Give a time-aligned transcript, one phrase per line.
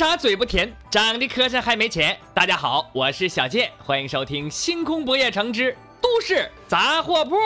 [0.00, 2.16] 啥嘴不甜，长得磕碜还没钱。
[2.32, 7.36] 大家好，我是小健，欢迎收听《星空不夜城之都市杂货铺》。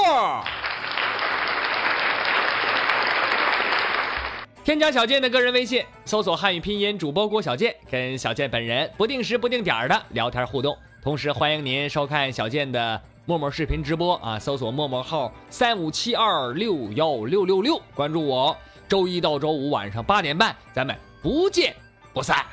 [4.62, 10.78] 添加小健的个人微信，搜索汉语拼音主播郭小健，跟小健本人不定时不定点的聊天互动。
[11.02, 18.56] 同时欢迎您收看小健的陌陌视频直播啊，搜索陌陌号三五七二六幺六六六，关注我。
[18.88, 21.74] 周一到周五晚上八点半，咱们不见
[22.12, 22.46] 不散。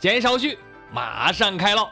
[0.00, 0.56] 闲少叙，
[0.92, 1.90] 马上开唠。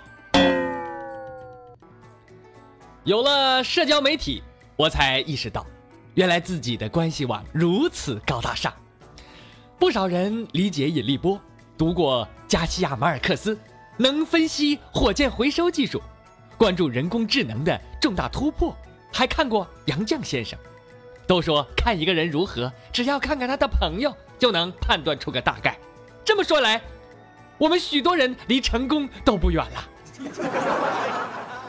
[3.02, 4.44] 有了社交媒体，
[4.76, 5.66] 我才意识到，
[6.14, 8.72] 原来自己的关系网如此高大上。
[9.76, 11.40] 不少人理解引力波，
[11.76, 13.58] 读过加西亚马尔克斯，
[13.96, 16.00] 能分析火箭回收技术，
[16.56, 18.72] 关注人工智能的重大突破，
[19.12, 20.56] 还看过杨绛先生。
[21.26, 25.76] 都说看一个人如何，只要看看他的朋友，就能判断出个大概。
[26.24, 26.80] 这么说来，
[27.58, 29.88] 我们许多人离成功都不远了。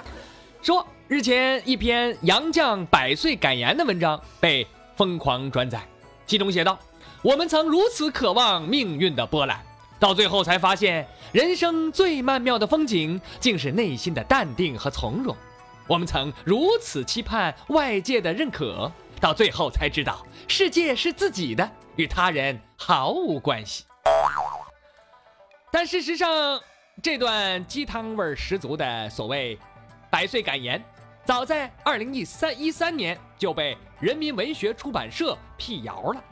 [0.61, 5.81] 说日前一篇杨绛百岁感言的文章被疯狂转载，
[6.25, 6.77] 其中写道。
[7.23, 9.59] 我们曾如此渴望命运的波澜，
[9.99, 15.35] 到最后才发现，人生最曼妙的风景竟是内心的淡定和从容。
[15.87, 23.85] 我们曾如此期盼外界的认可，到最后才知道，世界是自己的，与他人毫无关系。
[25.79, 26.59] 但事实上，
[27.03, 29.55] 这段鸡汤味儿十足的所谓
[30.09, 30.83] 百岁感言，
[31.23, 36.23] 早在二零一三一三年就被人民文学出版社辟谣了。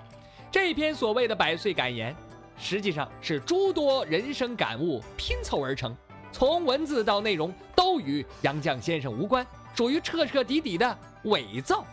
[0.49, 2.15] 这篇所谓的百岁感言，
[2.57, 5.95] 实际上是诸多人生感悟拼凑而成，
[6.31, 11.85] 从文字到内容都与杨绛先生无关，属于彻彻底底的伪造。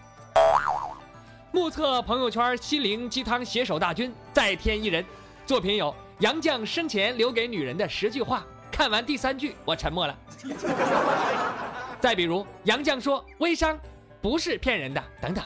[1.51, 5.05] 目测朋友圈心灵鸡汤写手大军再添一人，
[5.45, 10.17] 作品有杨绛生前留给女人的十句话，看完第三句我沉默了。
[11.99, 13.77] 再比如杨绛说微商
[14.21, 15.45] 不是骗人的等等。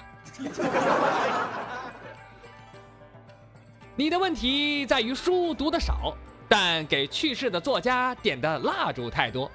[3.95, 6.15] 你的问题在于书读得少，
[6.47, 9.51] 但给去世的作家点的蜡烛太多。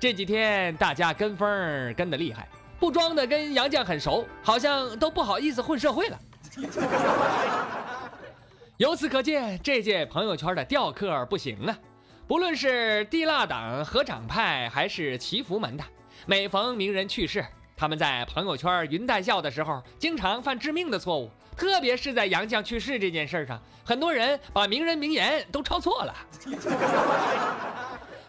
[0.00, 2.48] 这几天大家跟风跟得厉害，
[2.80, 6.18] 不装的跟杨绛很熟，好像都不好意思混社会了。
[8.78, 11.78] 由此可见，这届朋友圈的吊客不行啊！
[12.26, 15.84] 不论是地蜡党、合掌派，还是祈福门的，
[16.26, 17.46] 每逢名人去世，
[17.76, 21.30] 他们在朋友圈云带笑的时候，经常犯致命的错误。
[21.56, 26.12] 特别是在杨绛去世这件事上，很多人把名人名言都抄错了。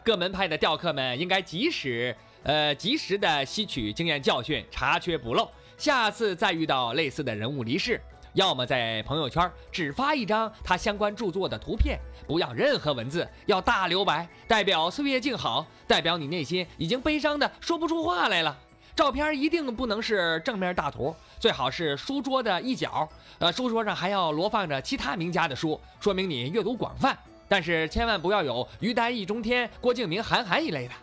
[0.03, 5.49] 各门派的吊客们应该及时，呃，及时的吸取经验教训，查缺补漏。
[5.75, 7.99] 下次再遇到类似的人物离世，
[8.35, 11.97] 要么在朋友圈只发一张他相关著作的图片，
[12.27, 18.55] 不要任何文字，要大留白，代表岁月静好，代表你内心已经悲伤的说不出话来了。
[18.93, 23.07] 照片一定不能是正面大图，最好是书桌的一角。
[23.39, 27.17] 呃，书桌上还要罗放着其他名家的书，说明你阅读广泛。
[27.47, 30.93] 但是千万不要有于丹、易中天、郭敬明、韩寒一类的。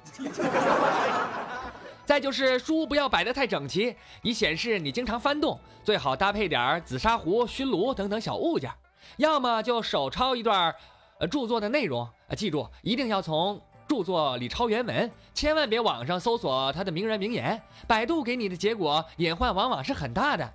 [2.05, 5.59] 再就是书不要摆得太整齐，以显示你经常翻动。
[5.85, 8.71] 最好搭配点紫砂壶、熏炉等等小物件。
[9.17, 10.75] 要么就手抄一段，
[11.19, 12.09] 呃，著作的内容。
[12.29, 13.61] 呃，记住，一定要从。
[13.89, 20.51] 著作里抄原文，千万别网上搜索他的名人名言，百度给你的结果隐患往往是很大的。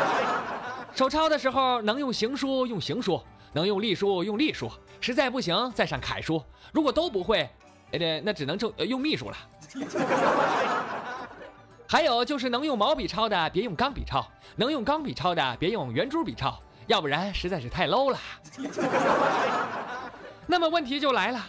[0.92, 3.18] 手抄的时候能用行书用行书，
[3.54, 6.42] 能用隶书用隶书，实在不行再上楷书。
[6.72, 7.48] 如果都不会，
[7.92, 9.36] 呃，那只能就用秘书了。
[11.88, 14.26] 还有就是能用毛笔抄的别用钢笔抄，
[14.56, 18.18] 能用钢笔抄的别用圆珠笔抄，要不然实在是太 low 了。
[20.46, 21.46] 那么问题就来了。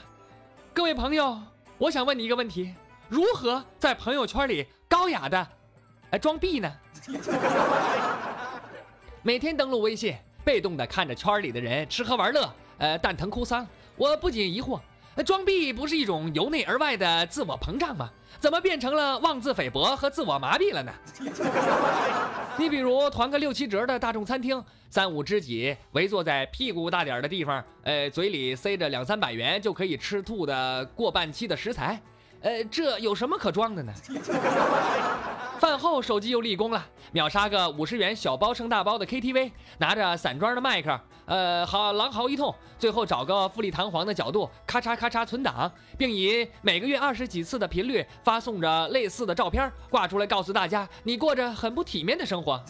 [0.73, 1.39] 各位朋友，
[1.77, 2.75] 我想问你一个问题：
[3.07, 5.47] 如何在朋友圈里高雅的，
[6.09, 6.71] 呃，装逼呢？
[9.21, 13.65] 每天登录微信，被动的看着圈里的人吃喝玩乐，呃，蛋疼哭丧。
[13.95, 14.79] 我不仅疑惑，
[15.25, 18.09] 装逼不是一种由内而外的自我膨胀吗？
[18.39, 20.91] 怎么变成了妄自菲薄和自我麻痹了呢？
[22.57, 32.01] 你比如团个六七折的大众餐厅，三五知己围坐在屁股大点的地方，呃，嘴里塞着两三百元就可以吃吐的过半期的食材，
[32.41, 33.93] 呃，这有什么可装的呢？
[35.59, 52.61] 饭后手机又立功了，秒杀个五十元小包剩大包的 KTV，拿着散装的麦克，呃，好狼嚎一通，最后找个富丽堂皇的角度，咔嚓咔嚓存档，并以每个月二十几次的频率发送着类似的照片挂出来，告诉大家你过着很不体面的生活。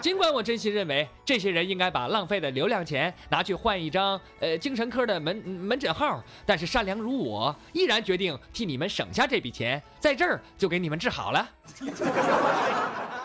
[0.00, 11.48] 尽管我真心认为这些人应该把浪费的流量钱拿去换一张呃精神科的门门诊号，但是善良如我，依然决定替你们省下这笔钱，在这儿就给你们治好了。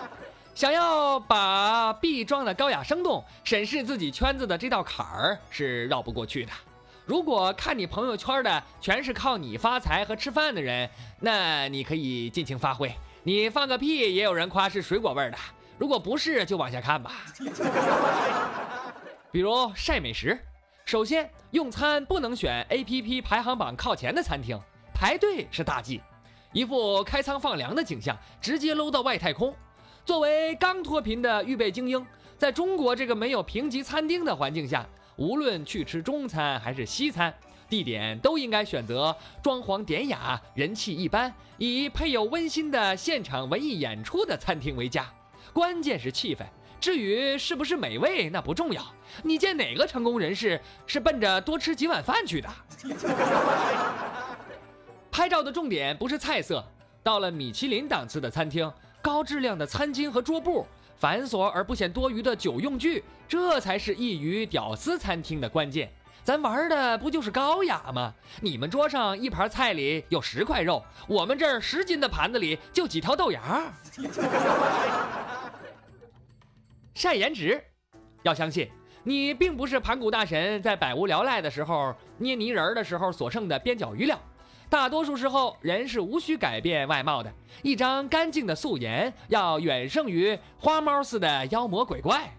[0.59, 6.51] 想要把 B 装的高雅生动，审视自己圈子的这道坎儿是绕不过去的。
[7.05, 10.89] 如果看你朋友圈的全是靠你发财和吃饭的人，
[11.21, 15.37] 那你可以尽情发挥，你放个屁也有人夸是水果味的。
[15.77, 17.13] 如果不是，就往下看吧。
[19.31, 20.37] 比如晒美食，
[20.83, 24.59] 首先用餐不能选 APP 排行榜靠前的餐厅，
[24.93, 26.01] 排队是大忌。
[26.51, 29.55] 一副开仓放粮的景象，直接搂到外太空。
[30.09, 32.03] 作为刚脱贫的预备精英，
[32.35, 34.83] 在中国这个没有评级餐厅的环境下，
[35.17, 37.31] 无论去吃中餐还是西餐，
[37.69, 45.07] 地点都应该选择装潢典雅、人气一般、以配有温馨的现场文艺演出的餐厅为佳。
[45.53, 46.39] 关键是气氛，
[46.81, 48.83] 至于是不是美味，那不重要。
[49.21, 52.49] 你见哪个成功人士是奔着多吃几碗饭去的？
[55.11, 56.65] 拍照的重点不是菜色，
[57.03, 60.65] 到了米其林档次的餐厅，高质量的餐巾和桌布，
[60.97, 65.89] 繁琐而不显多余的酒用具，这才是异于屌丝餐厅的关键。
[66.23, 68.13] 咱玩的不就是高雅吗？
[68.41, 73.71] 你们桌上一盘菜里有十块肉，我们这儿十斤的盘子里就几条豆芽。
[76.93, 77.63] 晒颜值，
[78.23, 78.69] 要相信
[79.03, 84.19] 你并不是盘古大神在百无聊赖的时候捏泥人的时候所剩的边角余料。
[84.69, 87.33] 大多数时候，人是无需改变外貌的。
[87.63, 92.31] 一张干净的素颜，要远胜于花猫似的妖魔鬼怪。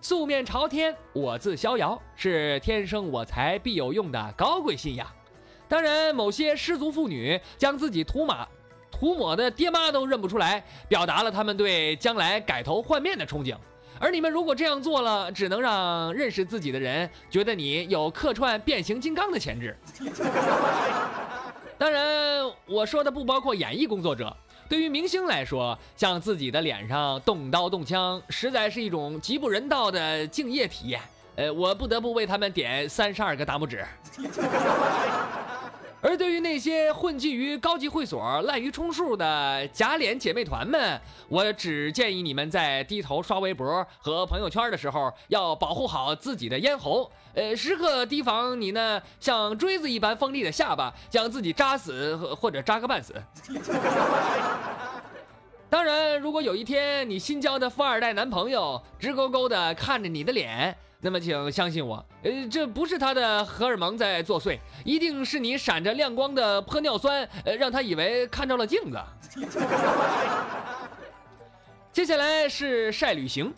[0.00, 5.04] 素面朝天，我自逍遥，是天生我材必有用的高贵信仰。
[5.68, 8.46] 当然，某些失足妇女将自己涂抹。
[8.92, 13.56] 涂抹的爹妈都认不出来，表达了他们对将来改头换面的憧憬。
[14.02, 19.76] 而你们如果这样做了，只能让认识自己的人觉得你有客串变形金刚的潜质。
[21.78, 24.36] 当然，我说的不包括演艺工作者。
[24.68, 31.00] 对于明星来说，向自己的脸上动刀动枪，实在是一种极不人道的敬业体验。
[31.36, 33.86] 呃，我不得不为他们点三十二个大拇指。
[36.04, 53.14] 而对于那些混迹于高级会所、滥竽充数的假脸姐妹团们，我只建议你们在低头刷微博和朋友圈的时候，要保护好自己的咽喉，呃，时刻提防你那像锥子一般锋利的下巴将自己扎死或者扎个半死。
[55.70, 68.96] 当然，如果有一天你新交的富二代男朋友直勾勾的看着你的脸，那么，请相信我，呃，这不是他的荷尔蒙在作祟，一定是你闪着亮光的玻尿酸，呃，让他以为看到了镜子。
[71.92, 73.52] 接下来是晒旅行，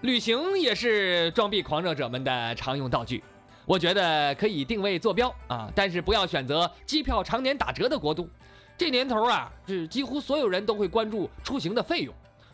[0.00, 3.22] 旅行也是装逼狂热者们的常用道具。
[3.64, 8.28] 我觉得可以定位坐标啊，但是不要选择机票常年打折的国度。
[8.76, 12.12] 这年头啊，是几乎所有人都会关注出行的费用，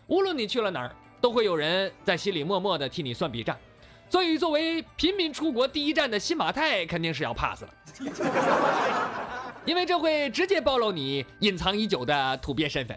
[0.09, 3.57] 无论你去了哪儿，都会有人在心里默默的替你算笔账。
[4.09, 7.71] 所以，作为平民出国第一站的新马泰，肯定是要 pass 了，
[9.65, 12.97] 因为这会直接暴露你隐藏已久的土鳖身份，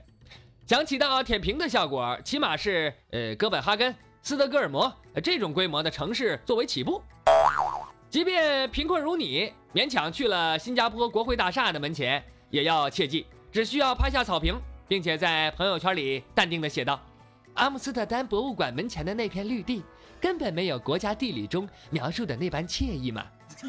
[0.68, 2.16] 想起到舔屏的效果。
[2.24, 7.02] 起码是呃哥本哈根、斯德哥尔摩这种规模的城市作为起步。
[8.10, 14.56] 即便贫困如你，勉强去了新加坡国会大厦的门前，也要切记，只需要拍下草坪，
[14.88, 17.00] 并且在朋友圈里淡定的写道
[17.56, 19.84] ：“阿姆斯特丹博物馆门前的那片绿地。”
[20.20, 23.26] 根本没有国家地理中描述的那般惬意嘛！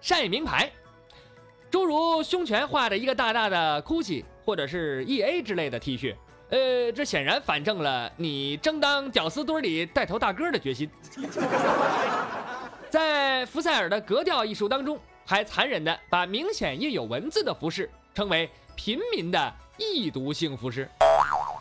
[0.00, 0.70] 晒名牌，
[1.70, 6.14] 诸如胸前画着一个大大的 GUCCI 或者是 EA 之类的 T 恤，
[6.48, 10.90] 呃，这显然反证了你争当屌丝堆里带头大哥的决心。
[12.88, 20.88] 在福塞尔的格调艺术当中，还残忍的把明显印有文字的服饰称为平民的易读性服饰，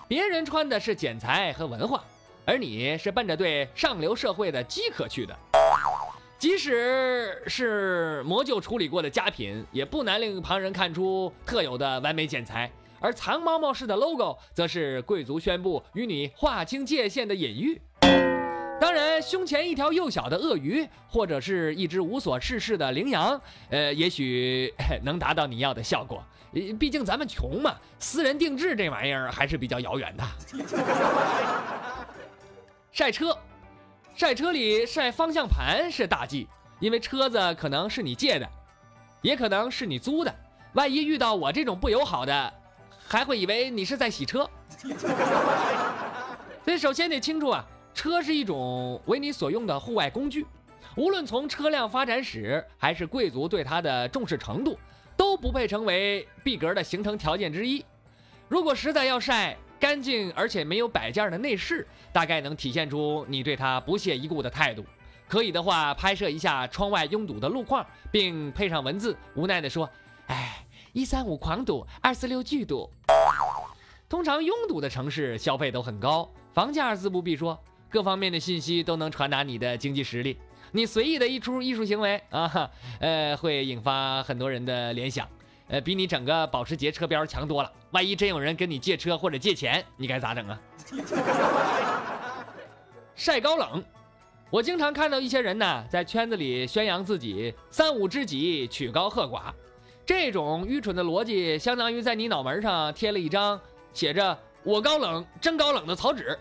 [0.08, 2.04] 别人穿的是剪裁和文化。
[2.50, 5.38] 而你是奔着对上流社会的饥渴去的，
[6.40, 12.68] 即使是魔旧处理过的佳品，也不难令旁人看出特有的完美剪裁。
[13.00, 17.80] 而藏猫猫式的 logo，则是贵族宣布与你划清界限的隐喻。
[18.82, 23.40] 当然，胸前一条幼小的鳄鱼，或者是一只无所事事的羚羊，
[23.70, 24.74] 呃，也许
[25.06, 26.24] 能达到你要的效果。
[26.80, 30.24] 毕竟咱们穷嘛，私人定制这玩意儿还是比较遥远的。
[32.92, 33.38] 晒车，
[34.16, 36.48] 晒车里晒方向盘是大忌，
[36.80, 38.50] 因为车子可能是你借的，
[39.22, 40.36] 也可能是你租的。
[40.74, 42.54] 万一遇到我这种不友好的，
[43.08, 44.50] 还会以为你是在洗车。
[46.66, 50.46] 所以首先得清楚啊，车是一种为你所用的户外工具，
[50.96, 54.78] 无论从车辆发展史还是贵族对它的重视程度，
[55.16, 57.86] 都不配成为壁格的形成条件之一。
[58.48, 64.84] 如果实在要晒干净而且没有摆件的内饰，大概能体现出你对它不屑一顾的态度。
[65.28, 69.90] 可以的话，拍摄一下窗外拥堵的路况，并配上文字，无奈地说。
[70.28, 72.90] 哎，一三五狂堵，二四六巨堵。
[74.10, 77.58] 通常拥堵的城市消费都很高，房价自不必说，
[77.90, 80.38] 各方面的信息都能传达你的经济实力。
[80.72, 82.70] 你随意的一出艺术行为啊，
[83.00, 85.28] 呃，会引发很多人的联想，
[85.70, 87.72] 呃，比你整个保时捷车标强多了。
[87.92, 90.60] 万一真有人跟你借车或者借钱，你该咋整啊？
[93.16, 93.84] 晒高冷，
[94.50, 99.54] 我经常看到一些人呢，在圈子里宣扬自己三五知己，曲高和寡。
[100.06, 103.60] 这种愚蠢的逻辑，相当于在你脑门上贴了一张
[103.94, 104.36] 写着
[104.66, 106.36] “我高冷，真高冷”的草纸，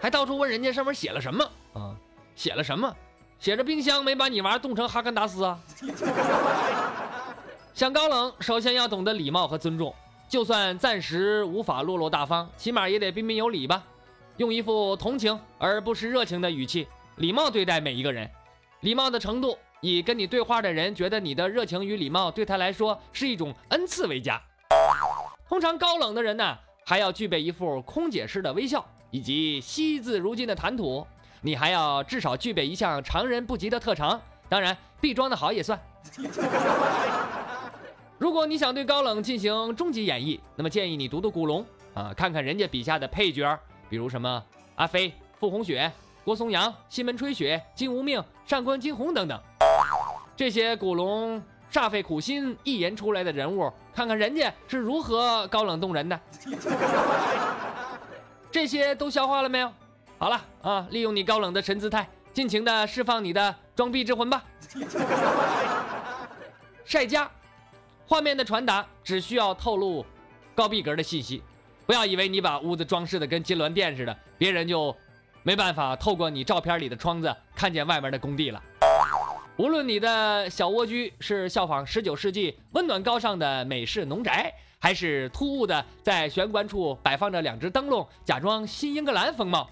[0.00, 1.94] 还到处问人家上面写了什么啊？
[2.34, 2.90] 写了什么？
[3.38, 5.60] 写着冰箱没把你娃冻成哈根达斯啊？
[7.76, 9.94] 想高冷，首先要懂得礼貌和尊重，
[10.30, 13.82] 就算暂时无法落落大方，起码也得彬彬有礼吧？
[14.38, 18.30] 用一副同情而不失热情的语气，礼貌对待每一个人，
[18.80, 19.58] 礼貌的程度。
[19.82, 24.40] 以跟你对话的人觉得你的热情与礼貌对他来说是一种恩赐为佳。
[25.46, 26.56] 通常高冷的人呢，
[26.86, 31.06] 还要具备一副空姐式的微笑以及惜字如金的谈吐。
[31.42, 34.18] 你还要至少具备一项常人不及的特长，
[34.48, 35.78] 当然必装的好也算。
[38.18, 43.58] 如果你想对高冷进行终极演绎，那么建议你读读古龙啊，看看人家笔下的配角，
[43.90, 44.42] 比如什么
[44.76, 45.90] 阿飞、傅红雪、
[46.24, 49.38] 郭松阳、西门吹雪、金无命、上官金鸿等等。
[50.34, 56.18] 这些古龙煞费苦心一言出来的人物，看看人家是如何高冷动人的。
[58.50, 59.70] 这些都消化了没有？
[60.16, 64.42] 好了啊，利用你高冷的神姿态，尽情的释放你的装逼之魂吧。
[66.86, 67.28] 晒家，
[68.08, 70.06] 画面的传达只需要透露
[70.54, 71.42] 高逼格的信息，
[71.84, 74.94] 不要以为你把屋子装饰的跟金銮殿似的，别人就
[75.42, 78.62] 没办法透过你照片里的窗子看见外面的工地了。
[79.56, 89.68] 无论你的小蜗居是效仿十九世纪温暖高尚的美式农宅，还是突兀的在玄关处摆放着两只灯笼，假装新英格兰风貌，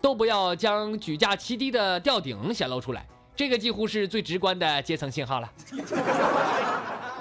[0.00, 3.06] 都不要将举架齐低的吊顶显露出来。
[3.36, 5.52] 这个几乎是最直观的阶层信号了。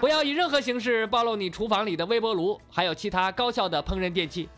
[0.03, 4.49] 不要以任何形式暴露你厨房里的微波炉，还有其他高效的烹饪电器。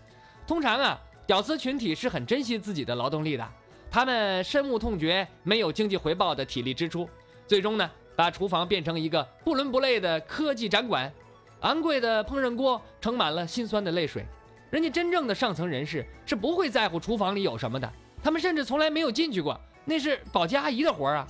[0.48, 3.48] 通常啊，屌丝群体是很珍惜自己的劳动力的，
[3.92, 7.08] 他们深恶痛绝没有经济回报的体力支出。
[7.46, 11.14] 最终呢，把厨房变成一个不伦不类的科技展馆，
[11.60, 14.26] 昂贵的烹饪锅盛满了心酸的泪水。
[14.72, 17.88] 人家真正的上层人士是不会在乎厨房里有什么的，
[18.24, 21.28] 他们甚至从来没有进去过，那是保洁阿姨的活儿啊。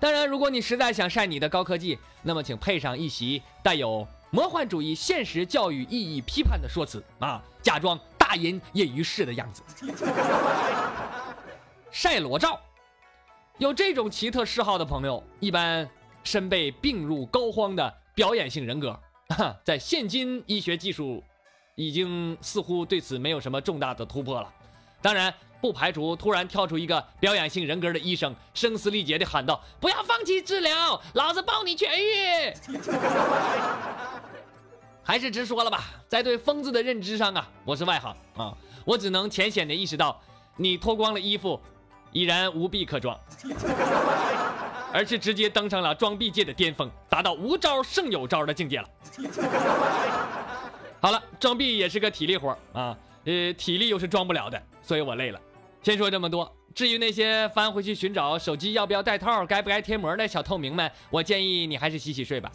[0.00, 9.62] 当然，如果你实在想晒你的高科技，那么请配上一席带有魔幻主义现实教育意义批判的说辞啊，假装大隐隐于市的样子，
[11.90, 12.60] 晒裸照。
[13.58, 15.88] 有这种奇特嗜好的朋友，一般
[16.22, 18.96] 身被病入膏肓的表演性人格。
[19.64, 21.22] 在现今医学技术，
[21.74, 24.54] 已经似乎对此没有什么重大的突破了。
[25.02, 32.52] 当然，不排除突然跳出一个表演性人格的医生，声嘶力竭地喊道：“不要放弃治疗，老子保你痊愈。”
[35.02, 40.20] 还是直说了吧，在对疯子的认知上啊，我是外行啊，我只能浅显地意识到，
[40.56, 41.60] 你脱光了衣服。
[42.10, 43.14] 已然无臂可装，
[44.90, 48.88] 而是直接登上了装逼界的巅峰，达到无招胜有招的境界了。
[51.02, 52.96] 好了，装逼也是个体力活啊，
[53.26, 55.38] 呃，体力又是装不了的，所以我累了。
[55.88, 62.52] 先说这么多，至于那些翻回去寻找手机要不要带套、该不该贴膜的小透明们，我建议你还是洗洗睡吧。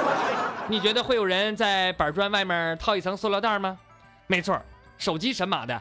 [0.66, 3.78] 你觉得会有人在板砖外面套一层塑料袋吗？
[4.28, 4.58] 没错，
[4.96, 5.78] 手机神马的。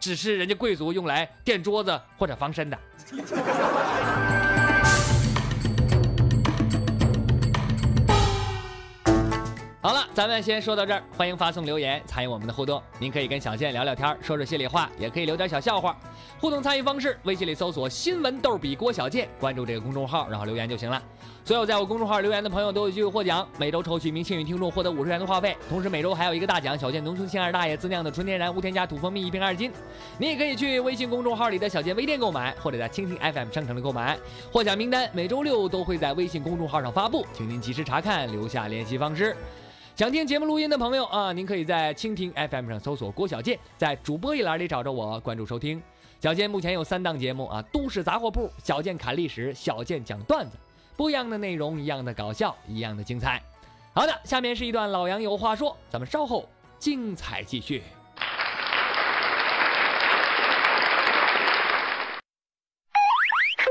[0.00, 2.76] 只是人家贵族用来垫桌子或者防身的。
[9.84, 11.02] 好了，咱们先说到这儿。
[11.14, 12.82] 欢迎发送留言参与我们的互动。
[12.98, 15.94] 您可以跟小健聊聊天，说说心里话，也可以留点小笑话。
[16.40, 21.02] 互动参与方式：微信里搜索“新闻逗比郭小健”，关注这个公众号，然后留言就行了。
[21.44, 25.54] 所有在我公众号留言的朋友都有机会获奖，每周抽取一名幸运听众，获得五十元的话费。
[25.68, 29.70] 同时每周还有一个大奖：小健农村亲二大爷自酿的纯天然无添加土蜂蜜一瓶二斤。
[30.16, 34.18] 你也可以去微信公众号里的小健微店购买，或者在蜻蜓 FM 商城里购买。
[34.50, 39.36] 获奖名单每周六都会在微信公众号上发布，请您及时查看，留下联系方式。
[39.96, 45.80] 想听节目录音的朋友啊，您可以在蜻蜓 FM 上搜索郭小健，在主播一栏里找着我，关注收听。
[46.20, 50.58] 小健目前有三档节目啊，《都市杂货铺》、小健侃历史、小健讲段子，
[50.96, 53.40] 不一样的内容，一样的搞笑，一样的精彩。
[53.94, 56.48] 好的，下面是一段老杨有话说，咱们稍后
[56.80, 57.84] 精彩继续。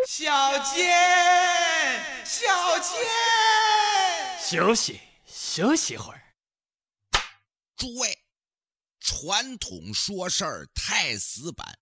[0.07, 0.87] 小健，
[2.23, 2.47] 小
[2.79, 2.97] 健，
[4.39, 5.01] 休息。
[5.55, 6.33] 休息会儿。
[7.75, 8.17] 诸位，
[8.99, 11.77] 传统说事儿太死板，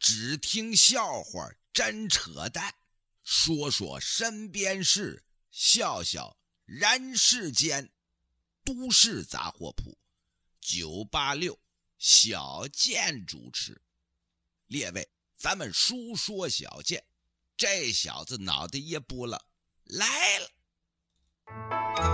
[0.00, 2.74] 只听笑话真扯淡。
[3.22, 7.88] 说说身边事，笑笑人世间。
[8.64, 9.96] 都市杂货铺，
[10.60, 11.56] 九八六
[11.96, 13.80] 小健主持。
[14.66, 17.04] 列位，咱们书说小健，
[17.56, 19.46] 这小子脑袋一拨了，
[19.84, 22.09] 来了。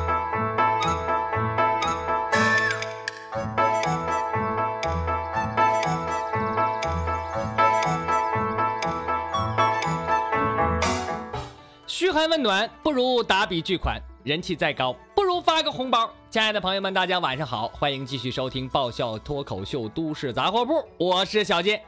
[11.99, 16.13] 嘘寒问暖不如打笔巨款，人气再高不如发个红包。
[16.29, 21.83] 亲爱的朋友们，大家晚上好，欢迎继续收听爆笑脱口秀《都市杂货铺》，我是小杰。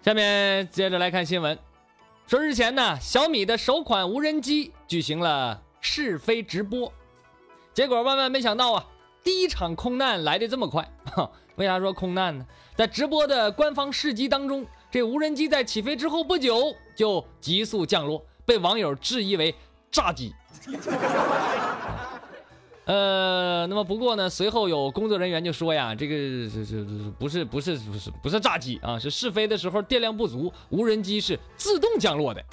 [0.00, 1.58] 下面接着来看新闻，
[2.26, 6.90] 说日前呢，小米的首款无人机举行了试飞直播，
[7.74, 8.86] 结果万万没想到啊，
[9.22, 10.90] 第一场空难来的这么快。
[11.56, 12.46] 为啥说空难呢？
[12.74, 14.66] 在直播的官方试机当中。
[14.92, 19.54] 这无人机在起飞之后不久就急速降落，被网友质疑为
[19.90, 20.34] 炸机。
[22.84, 26.14] 呃，那么不过呢，随后有工作人员就说呀，这个
[26.50, 26.84] 这这
[27.18, 32.44] 不是不是不是不是炸机啊，是试飞的时候电量不足，无人机是自动降落的。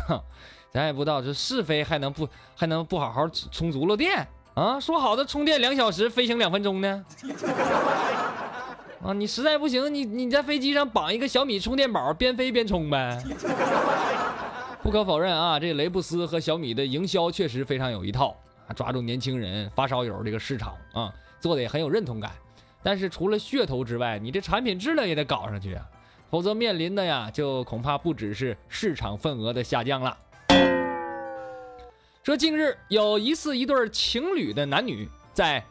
[0.70, 4.78] 咱也不知道这试飞还能不还能不好好充足了电啊？
[4.78, 7.04] 说好的充电两小时，飞行两分钟呢？
[9.02, 13.20] 啊，你实在不行，你你在飞机上绑一个小米充电宝，边飞边充呗。
[14.80, 18.36] 不可否认啊，这雷布斯和小米的营销确实非常有一套
[18.68, 22.30] 啊，抓住年轻人发烧友这个市场啊，做的也很有认同感。
[22.80, 25.84] 但是除了噱头之外，你这产品质量也得搞上去啊，
[26.30, 30.16] 否则面临的呀，就恐怕不只是市场份额的下降了。
[32.22, 35.64] 说近日有疑似一对情侣的男女在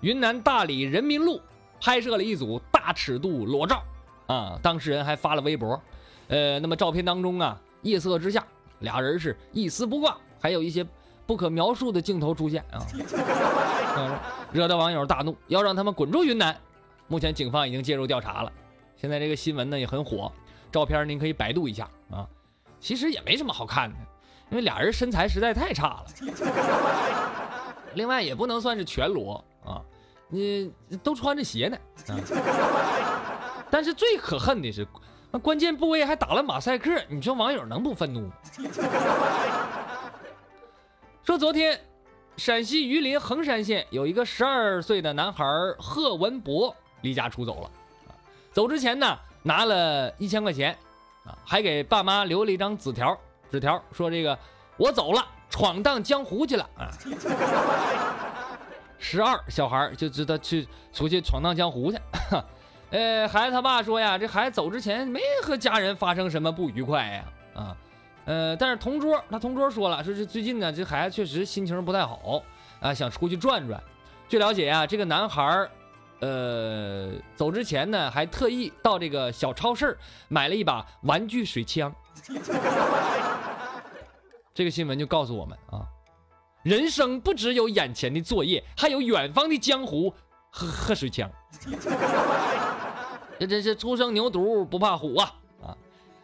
[0.00, 1.40] 云南大理人民路。
[1.84, 3.82] 拍摄了一组大尺度裸照，
[4.28, 5.80] 啊，当事人还发了微博，
[6.28, 8.46] 呃，那么照片当中啊，夜色之下，
[8.78, 10.86] 俩人是一丝不挂，还有一些
[11.26, 12.86] 不可描述的镜头出现啊，
[14.54, 16.56] 惹得网友大怒，要让他们滚出云南。
[17.08, 18.52] 目前警方已经介入调查了，
[18.96, 20.30] 现在这个新闻呢也很火，
[20.70, 22.24] 照片您可以百度一下啊，
[22.78, 23.96] 其实也没什么好看的，
[24.50, 26.06] 因为俩人身材实在太差了，
[27.94, 29.82] 另外也不能算是全裸啊。
[30.34, 31.76] 你都穿着鞋呢，
[32.08, 32.16] 啊
[33.70, 34.88] 但是最可恨的是，
[35.30, 38.32] 那关键部位还打了马赛克，你说网友能不愤怒吗？
[41.22, 41.78] 说昨天，
[42.38, 45.44] 陕西榆林横山县有一个十二岁的男孩
[45.78, 47.70] 贺文博离家出走了，
[48.52, 50.74] 走之前呢拿了一千块钱，
[51.26, 53.14] 啊，还给爸妈留了一张纸条，
[53.50, 54.38] 纸条说这个
[54.78, 56.88] 我走了，闯荡江湖去了啊。
[59.02, 61.98] 十二小孩就知道去出去闯荡江湖去，
[62.90, 67.76] 呃，孩子他爸说呀，这孩子走之前没和家人发生什么不愉快呀，啊，
[68.26, 72.40] 呃，但是同桌他同桌说了，说是最近呢，这孩子确实心情不太好
[72.80, 73.82] 啊，想出去转转。
[74.28, 75.68] 据了解呀，这个男孩
[76.20, 81.92] 呃，走之前呢，还特意到这个小超市买了一把玩具水枪。
[84.54, 85.88] 这个新闻就告诉我们啊。
[86.62, 90.12] 人生不只有眼前的作业，还有远方的江湖
[90.50, 91.30] 和和水枪。
[93.38, 95.34] 这真是初生牛犊不怕虎啊！
[95.60, 95.76] 啊，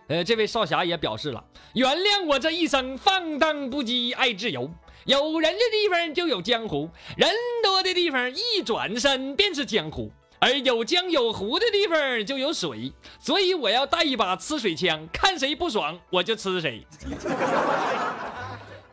[0.06, 4.70] 呃，这位少侠也表示了，原谅我这一生放荡不羁，爱自由。
[5.04, 7.28] 有人的地方就有江湖，人
[7.62, 16.86] 多的地方一转身便是江湖，而有江有湖的地方就有水，所以我要带一把呲水枪，看谁不爽我就呲谁。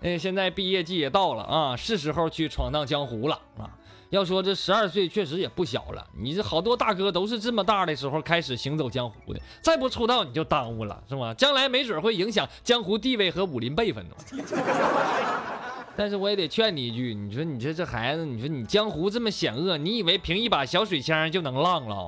[0.02, 3.70] 哎，现在毕业季也到了啊，是时候去闯荡江湖了啊。
[4.12, 11.34] 要说这十二岁确实也不小了，你这好多大哥都是这么大的时候开始行走江湖的，再不出道你就耽误了，是吧？
[11.34, 14.16] 将来没准会影响江湖地位和武林辈分呢。
[15.98, 22.08] 但是我也得劝你一句，你说你这这孩子，你说你江湖这么险恶，你以为凭一把小水枪就能浪了？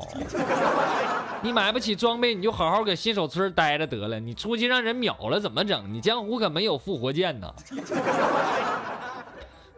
[1.41, 4.19] 你买不起装备，你就好好搁新手村待着得了。
[4.19, 5.93] 你出去让人秒了怎么整？
[5.93, 7.53] 你江湖可没有复活剑呢。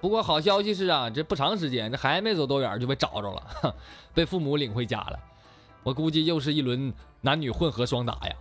[0.01, 3.43] 不过好消息是啊，这不长时间，这还没走多远就被找着了，
[4.13, 5.19] 被父母领回家了。
[5.83, 8.35] 我估计又是一轮男女混合双打呀。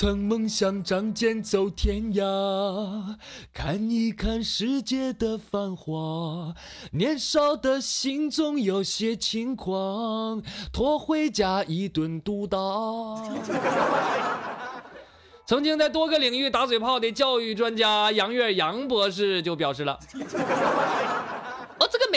[0.00, 3.16] 曾梦想仗剑走天涯，
[3.52, 6.54] 看一看世界的繁华。
[6.92, 12.56] 年少的心总有些轻狂，拖回家一顿毒打。
[15.44, 20.00] 曾经在多个领域打嘴炮的教育专家杨月杨博士就表示了。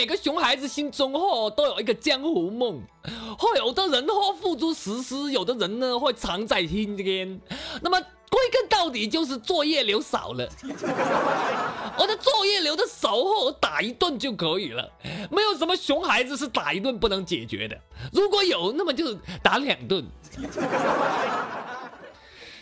[0.03, 7.39] 每个熊孩子心中哦都有一个江湖梦，哦有的人哦付诸实施，有的人呢会藏在心间。
[7.81, 7.97] 那么
[8.29, 10.45] 归根到底就是作业留少了，
[11.97, 14.91] 我的作业留的少后打一顿就可以了，
[15.31, 17.79] 没有什么熊孩子是打一顿不能解决的。
[18.11, 20.05] 如果有，那么就打两顿。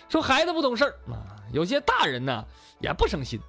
[0.10, 0.94] 说孩子不懂事儿，
[1.52, 2.46] 有些大人呢
[2.80, 3.40] 也不省心。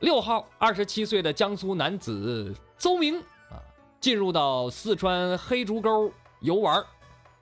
[0.00, 2.54] 六号，二十七岁的江苏男子。
[2.78, 3.60] 邹明啊，
[4.00, 6.10] 进入到四川黑竹沟
[6.40, 6.82] 游玩，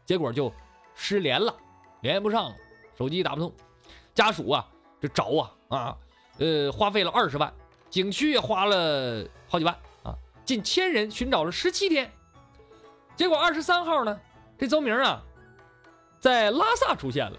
[0.05, 0.53] 结果就
[0.95, 1.55] 失联了，
[2.01, 2.57] 联系不上了，
[2.97, 3.53] 手机打不通，
[4.13, 4.69] 家属啊
[5.01, 5.97] 就找啊啊，
[6.39, 7.53] 呃，花费了二十万，
[7.89, 10.13] 景区也花了好几万啊，
[10.45, 12.11] 近千人寻找了十七天，
[13.15, 14.21] 结果二十三号呢，
[14.59, 15.23] 这邹明啊，
[16.19, 17.39] 在拉萨出现了，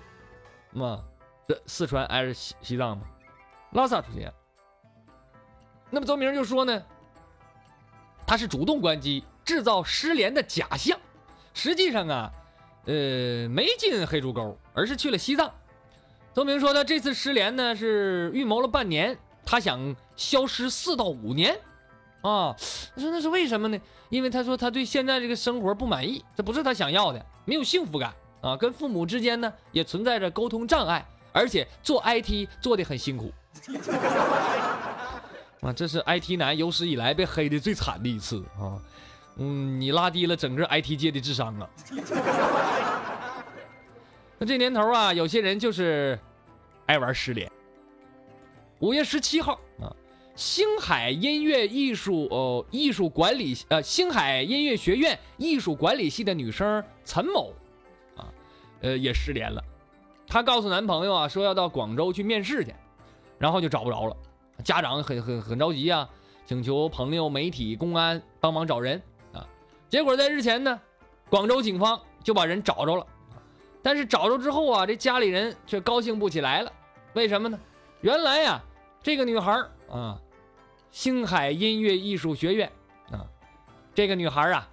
[0.71, 1.03] 嘛，
[1.45, 3.03] 这四川挨着西西藏嘛，
[3.71, 4.33] 拉萨出现，
[5.89, 6.81] 那么邹明就说呢。
[8.27, 10.95] 他是主动关机，制造失联的假象。
[11.51, 12.31] 实际上啊，
[12.85, 15.51] 呃，没进黑竹沟，而是去了西藏。
[16.31, 21.59] 邹明说他这次失联呢是预谋了半年，他想消失四到五年。
[22.21, 22.55] 啊，
[22.95, 23.79] 他说那是为什么呢？
[24.09, 28.55] 因为他说他对现在这个生活不满意，这不是他想要的，没有幸福感啊。
[28.55, 33.33] 跟父母之间呢也存在着沟通障碍，而且做 IT 做的很辛苦。
[35.61, 38.79] 啊，这是 IT 男有史以来被黑的最惨的一次啊！
[39.35, 41.69] 嗯，你拉低了整个 IT 界的智商啊！
[44.37, 46.17] 那这年头啊，有些人就是
[46.85, 47.51] 爱玩失联。
[48.79, 49.91] 五月十七号啊，
[50.35, 57.53] 星海音乐艺术哦艺术管理呃星海音乐学院艺术管理系的女生陈某
[58.15, 58.23] 啊，
[58.79, 59.61] 呃也失联了。
[60.25, 62.73] 她告诉男朋友啊，说要到广州去面试去，
[63.37, 64.15] 然后就找不着了。
[64.63, 66.07] 家长很很很着急啊，
[66.45, 69.01] 请求朋友、媒体、公安帮忙找人
[69.33, 69.45] 啊。
[69.87, 70.79] 结果在日前呢，
[71.29, 73.05] 广州警方就把人找着了。
[73.81, 76.71] 但是找着之后啊，这家里人却高兴不起来了。
[77.13, 77.57] 为什么呢？
[78.01, 78.61] 原来呀，
[79.01, 79.53] 这个女孩
[79.89, 80.19] 啊，
[80.91, 82.69] 星海音乐艺术学院
[83.11, 83.25] 啊，
[83.95, 84.67] 这个女孩啊，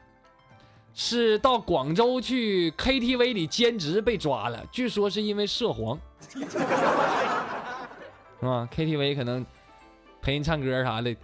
[0.93, 5.97] 是到广州去 KTV 里兼职被抓了，据说是因为涉黄，
[6.29, 6.49] 是
[8.41, 9.47] 吧？KTV 可能。
[10.27, 11.15] 陪人唱歌啥的，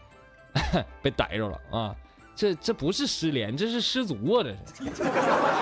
[1.03, 1.97] 被逮着了啊！
[2.37, 4.45] 这这不是失联，这是失足啊！
[4.45, 5.03] 这是。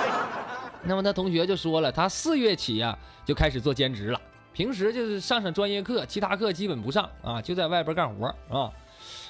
[0.84, 4.20] 那么他同学就说了，他四月起呀就开始做兼职了，
[4.52, 8.70] 平时就是上上专业课，其他课基本不上啊，就在外边干活啊。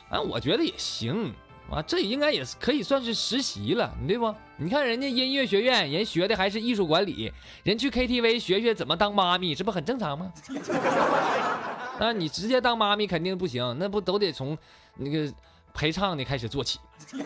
[0.08, 1.32] 啊，我觉得也行
[1.70, 4.34] 啊，这应该也是可以算是实习了，对不？
[4.56, 10.32] 你看人家音乐学院人学的还是艺术管理，人去 KTV 学学怎么当妈咪，这不很正常吗？
[12.00, 14.56] 那你直接当妈咪肯定不行，那不都得从
[14.96, 15.30] 那个
[15.74, 16.80] 陪唱的开始做起。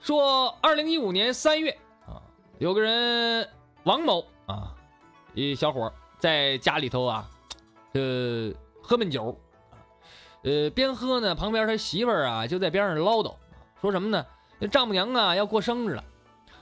[0.00, 2.22] 说二零一五年三月啊，
[2.58, 3.48] 有个人
[3.82, 4.72] 王某啊，
[5.34, 7.28] 一小伙在家里头啊，
[7.92, 9.36] 呃，喝闷酒，
[10.44, 13.34] 呃，边喝呢，旁边他媳妇儿啊就在边上唠叨，
[13.80, 14.24] 说什么呢？
[14.60, 16.04] 那丈母娘啊要过生日了，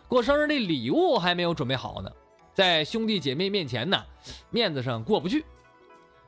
[0.08, 2.10] 过生日的礼物还没有准备好呢。
[2.56, 4.02] 在兄弟姐妹面前呢，
[4.48, 5.44] 面子上过不去。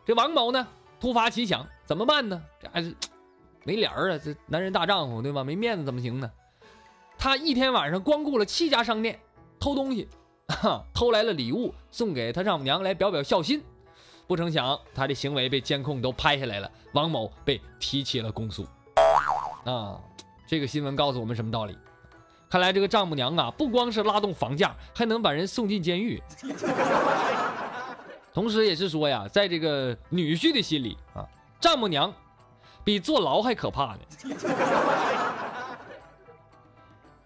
[0.04, 0.68] 这王某呢，
[1.00, 2.44] 突发奇想，怎么办呢？
[2.60, 2.94] 这还是
[3.64, 4.20] 没脸儿啊！
[4.22, 5.42] 这男人大丈夫对吧？
[5.42, 6.30] 没面子怎么行呢？
[7.16, 9.18] 他一天晚上光顾了七家商店，
[9.58, 10.06] 偷东西，
[10.92, 13.64] 偷来了礼物送给他丈母娘来表表孝心。
[14.26, 18.66] 不成想，他的行为被监控都拍下来了，王某被提起了公诉。
[19.64, 19.98] 啊，
[20.46, 21.74] 这个新闻告诉我们什么道理？
[22.48, 26.22] 看来这个丈母娘啊，不光是拉动房价，还能把人送进监狱。
[28.32, 31.26] 同时也是说呀，在这个女婿的心里啊，
[31.60, 32.12] 丈母娘
[32.84, 33.98] 比坐牢还可怕呢。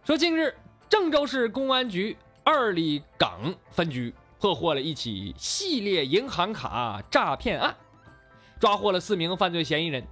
[0.05, 0.53] 说近日，
[0.89, 7.73] 郑州市公安局二里岗分局破获了一起系列银行卡诈骗案，
[8.59, 10.05] 抓获了四名犯罪嫌疑人。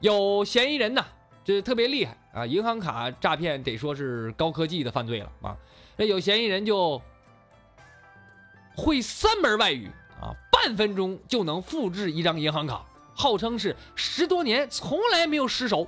[0.00, 1.02] 有嫌疑人呢，
[1.42, 2.46] 这特别厉害啊！
[2.46, 5.56] 银行卡诈骗得说是高科技的犯罪了啊！
[5.96, 7.00] 那有嫌疑人就
[8.76, 9.88] 会三门外语
[10.20, 15.86] 啊，半分钟就能复制一张银行卡，号称是十多年从来没有失手。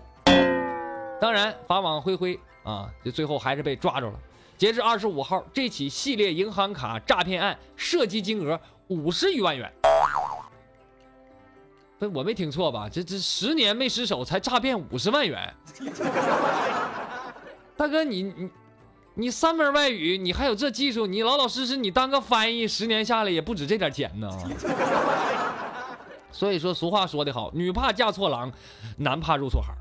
[1.20, 2.38] 当然，法网恢恢。
[2.64, 4.14] 啊，就最后还是被抓住了。
[4.56, 9.68] 截至二十五号，这起系列银行卡诈骗案涉及金额五十余万元。
[12.08, 12.88] 我没听错吧？
[12.88, 15.54] 这这十年没失手，才诈骗五十万元。
[17.76, 18.50] 大哥，你你
[19.14, 24.30] 你三门外语，你还有这技术，你老老实实你当个翻译，十年下来也不止这点钱呢。
[26.32, 28.50] 所以说，俗话说得好，女怕嫁错郎，
[28.96, 29.74] 男怕入错行。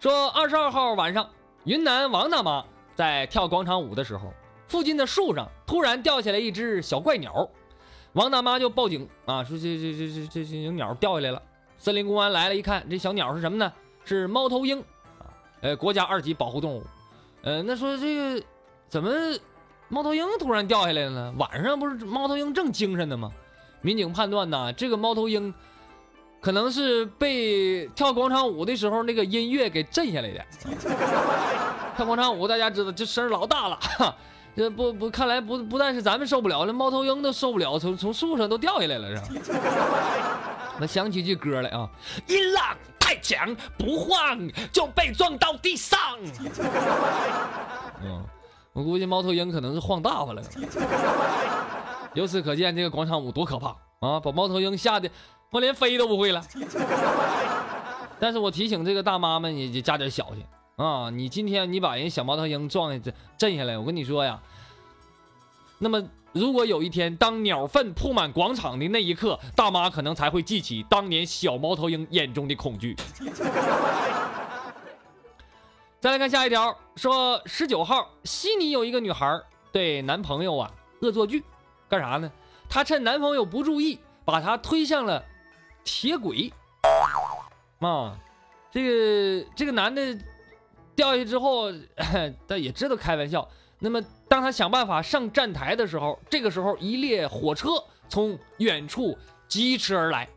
[0.00, 1.28] 说二十二号晚上，
[1.64, 4.32] 云南王大妈在跳广场舞的时候，
[4.66, 7.48] 附近的树上突然掉下来一只小怪鸟，
[8.14, 11.40] 王大妈就报警啊，说这这这这这这鸟掉下来了。
[11.78, 13.72] 森林公安来了，一看这小鸟是什么呢？
[14.04, 14.80] 是猫头鹰
[15.18, 16.82] 啊，呃，国家二级保护动物。
[17.42, 18.42] 呃，那说这个
[18.88, 19.10] 怎么
[19.88, 21.34] 猫头鹰突然掉下来了呢？
[21.38, 23.30] 晚上不是猫头鹰正精神呢吗？
[23.80, 25.52] 民警判断呢，这个猫头鹰。
[26.42, 30.42] 可能是被跳广场舞的时候那个音乐给震下来的。
[31.94, 34.16] 跳广场舞大家知道这声老大了哈，
[34.56, 39.58] 这不不看来不不但是咱们受不了，那猫头鹰都受不了，从从树上都掉下来了是吧？
[40.78, 41.88] 那想起句歌来啊，
[42.26, 44.38] 音浪太强，不晃
[44.72, 45.98] 就被撞到地上。
[48.02, 48.24] 嗯，
[48.72, 50.42] 我估计猫头鹰可能是晃大发了。
[52.14, 53.68] 由此可见这个广场舞多可怕
[54.00, 54.18] 啊！
[54.18, 55.08] 把猫头鹰吓得。
[55.52, 56.40] 我连飞都不会了，
[58.20, 60.44] 但是我提醒这个大妈们，也加点小心
[60.80, 61.10] 啊！
[61.10, 64.40] 你今天你把人小猫头鹰撞的震下来，我跟你说呀，
[65.78, 72.96] 那么如果有一天当鸟粪铺满广场的那一刻，大妈可能才会记起当年小猫头鹰眼中的恐惧。
[76.00, 79.38] 再来看下一条，说十九号悉尼有一个女孩
[79.70, 81.44] 对男朋友啊恶作剧，
[81.90, 82.32] 干啥呢？
[82.70, 85.22] 她趁男朋友不注意，把他推向了。
[85.84, 86.50] 铁轨，
[87.80, 88.16] 啊，
[88.70, 90.16] 这个这个男的
[90.94, 91.72] 掉下去之后，
[92.46, 93.46] 他也知道开玩笑。
[93.78, 97.68] 那么，当他想办法上站台的时候，这个时候一列火车
[98.08, 99.16] 从远处
[99.48, 100.28] 疾驰而来，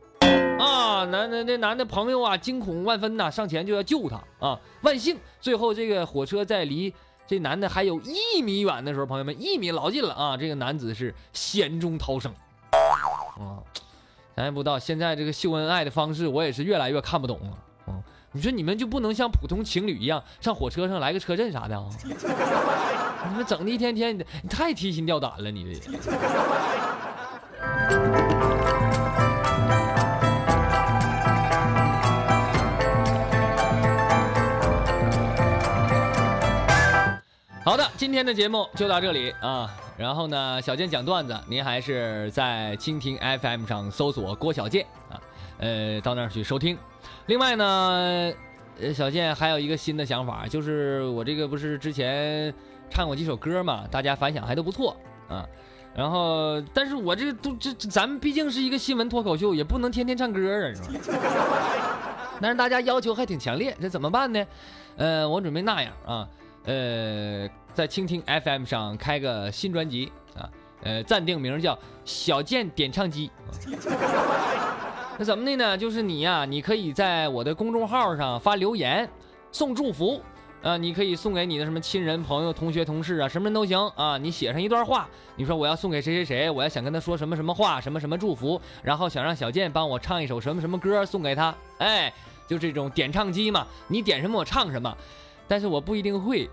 [0.58, 4.58] 啊，男的那男的朋友啊，惊恐万分呐，上前就要救他啊。
[4.82, 6.94] 万幸，最后这个火车在离
[7.28, 12.34] 这男的还有一米远的时候，朋友们一米老近了啊，这个男子是险中逃生，
[12.72, 13.60] 啊。
[14.36, 17.58] 想象不到，现在这个秀恩爱的方式，我也是越来越看不懂了。
[18.34, 21.86] 嗯，你说你们就不能像普通情侣一样上火车上来个车震啥的啊？
[23.30, 25.91] 你们整的一天天的，你太提心吊胆了，你这。
[37.63, 39.69] 好的，今天的节目就到这里啊。
[39.96, 45.22] 然后呢，小健讲段子，您还是在蜻蜓 FM 上搜索郭小健啊，
[45.60, 46.76] 呃，到那儿去收听。
[47.28, 48.34] 另外呢，
[48.82, 52.54] 呃，小健还有一个新的想法，就是我这个不是之前
[52.90, 54.96] 唱过几首歌嘛，大家反响还都不错
[55.30, 55.48] 啊。
[55.96, 61.20] 然后，但是我这都这咱们毕竟是一个新闻脱口秀，也不能天天唱歌啊，是吧？
[62.42, 64.46] 但是大家要求还挺强烈，这怎么办呢？
[64.98, 66.28] 呃，我准备那样啊。
[66.66, 70.50] 呃，在蜻蜓 FM 上开个新专辑啊，
[70.82, 73.30] 呃，暂定名叫“小健点唱机”。
[75.17, 75.78] 那怎么的呢？
[75.78, 79.08] 就是你呀，你可以在我的公众号上发留言，
[79.52, 80.19] 送祝福
[80.63, 84.17] 啊，你可以送给你的什么亲人、朋友、同学、同事啊，什么人都行啊。
[84.17, 92.12] 你写上一段话，你说我要送给谁谁谁，我要想跟他说什么什么话，什么什么祝福，然后想让小健帮我唱一首什么什么歌送给他，哎，
[92.47, 94.97] 就这种点唱机嘛，你点什么我唱什么。
[95.47, 96.49] 但是我不一定会，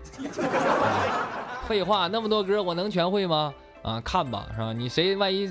[1.67, 3.53] 废话，那么多歌我能全会吗？
[3.81, 4.71] 啊，看吧，是吧？
[4.73, 5.49] 你谁万一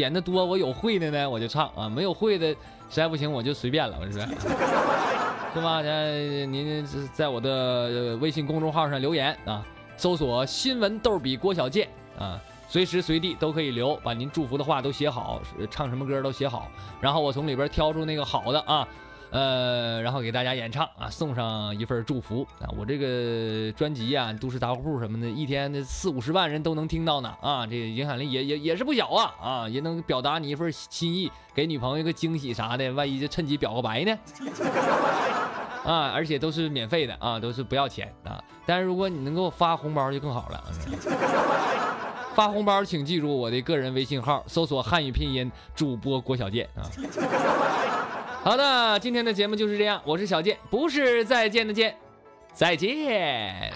[0.00, 2.56] 点的多，我有会的呢，我就唱啊；没有会的，实
[2.88, 4.22] 在不行我就随便了，我说，
[5.52, 5.82] 是吧？
[5.82, 6.82] 您
[7.12, 9.62] 在我的微信公众号上留言啊，
[9.98, 11.86] 搜索“新闻逗比郭小健”
[12.18, 15.38] 啊，随时随地都可以留，把您祝福的话都写好，
[15.70, 18.88] 唱什么歌都写好，然后我从里边挑出那个好的啊。
[19.30, 22.66] 呃，然后给大家演唱啊，送上一份祝福啊。
[22.76, 34.18] 我这个专辑啊，都市杂货铺什么的，一天的四五十万人都能听到呢啊，这影响力也也也是不小啊啊，也能表达你一份心意，给女朋友一个惊喜啥的，万一就趁机表个白呢？
[35.86, 38.42] 啊，而且都是免费的啊，都是不要钱啊。
[38.66, 40.64] 但是如果你能给我发红包就更好了。
[42.34, 46.86] 发红包请记住我的个人微信号，搜索汉语拼音主播郭小贱啊。
[48.42, 50.00] 好的，今天的节目就是这样。
[50.04, 51.94] 我是小健，不是再见的见，
[52.54, 53.70] 再见。